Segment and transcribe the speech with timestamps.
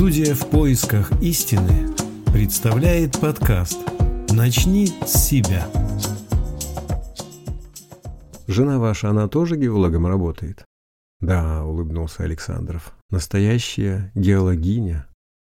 [0.00, 1.94] Студия «В поисках истины»
[2.32, 3.78] представляет подкаст
[4.30, 5.68] «Начни с себя».
[8.46, 10.64] Жена ваша, она тоже геологом работает?
[11.20, 12.94] Да, улыбнулся Александров.
[13.10, 15.06] Настоящая геологиня.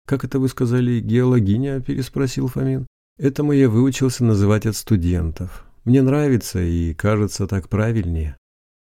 [0.05, 1.79] Как это вы сказали, геологиня?
[1.79, 2.85] Переспросил Фомин.
[3.17, 5.65] Этому я выучился называть от студентов.
[5.85, 8.37] Мне нравится и кажется так правильнее.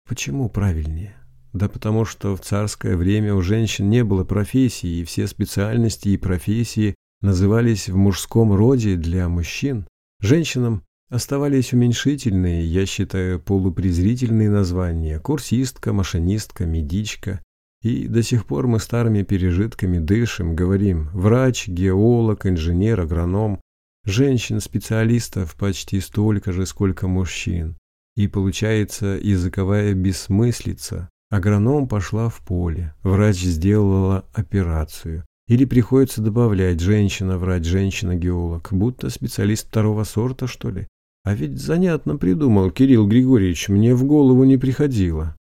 [0.07, 1.20] Почему правильнее?
[1.53, 6.17] Да потому что в царское время у женщин не было профессии, и все специальности и
[6.17, 9.87] профессии назывались в мужском роде для мужчин.
[10.21, 17.41] Женщинам оставались уменьшительные, я считаю, полупрезрительные названия– курсистка, машинистка, медичка.
[17.81, 23.59] И до сих пор мы старыми пережитками дышим, говорим врач, геолог, инженер, агроном.
[24.05, 27.77] Женщин-специалистов почти столько же, сколько мужчин.
[28.15, 31.09] И получается языковая бессмыслица.
[31.31, 35.23] Агроном пошла в поле, врач сделала операцию.
[35.47, 40.87] Или приходится добавлять женщина-врач, женщина-геолог, будто специалист второго сорта, что ли.
[41.23, 45.37] А ведь занятно придумал Кирилл Григорьевич, мне в голову не приходило.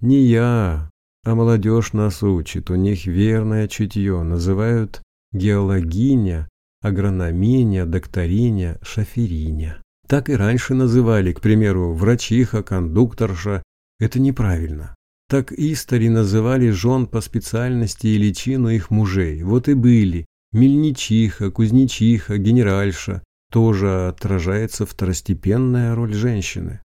[0.00, 0.90] Не я,
[1.22, 6.48] а молодежь нас учит, у них верное чутье, называют геологиня,
[6.80, 9.82] агрономиня, докториня, шофериня.
[10.06, 13.62] Так и раньше называли, к примеру, врачиха, кондукторша.
[13.98, 14.94] Это неправильно.
[15.28, 19.42] Так истори называли жен по специальности и личину их мужей.
[19.42, 20.24] Вот и были.
[20.52, 23.24] Мельничиха, кузнечиха, генеральша.
[23.50, 26.80] Тоже отражается второстепенная роль женщины.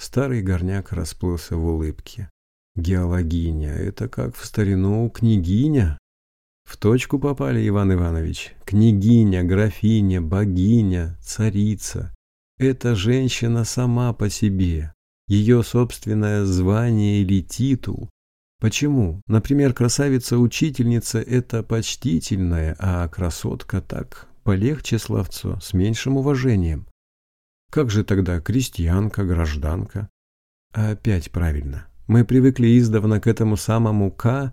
[0.00, 2.30] Старый горняк расплылся в улыбке.
[2.74, 5.96] Геологиня– это как в старину княгиня.
[6.64, 8.54] В точку попали, Иван Иванович.
[8.64, 12.12] Княгиня, графиня, богиня, царица.
[12.58, 14.93] Это женщина сама по себе
[15.28, 18.10] ее собственное звание или титул.
[18.60, 19.20] Почему?
[19.26, 26.86] Например, красавица-учительница– это почтительная, а красотка так полегче словцо, с меньшим уважением.
[27.70, 30.08] Как же тогда крестьянка, гражданка?
[30.72, 31.88] Опять правильно.
[32.06, 34.52] Мы привыкли издавна к этому самому «к»,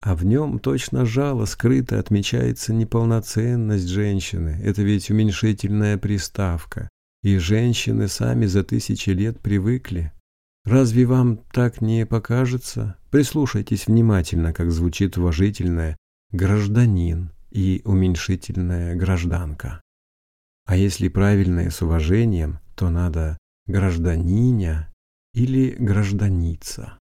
[0.00, 4.60] а в нем точно жало скрыто отмечается неполноценность женщины.
[4.62, 6.88] Это ведь уменьшительная приставка.
[7.22, 10.12] И женщины сами за тысячи лет привыкли.
[10.64, 12.96] Разве вам так не покажется?
[13.10, 15.96] Прислушайтесь внимательно, как звучит уважительное
[16.30, 19.80] «гражданин» и уменьшительная «гражданка».
[20.66, 24.92] А если правильное с уважением, то надо «гражданиня»
[25.32, 26.98] или «гражданица».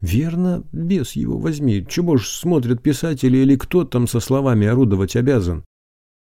[0.00, 1.84] Верно, без его возьми.
[1.86, 5.64] Чего ж смотрят писатели или кто там со словами орудовать обязан?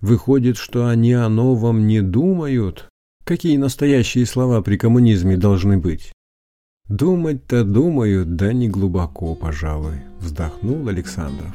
[0.00, 2.91] Выходит, что они о новом не думают?
[3.24, 6.12] Какие настоящие слова при коммунизме должны быть?
[6.88, 11.54] Думать-то думаю, да не глубоко, пожалуй, вздохнул Александров.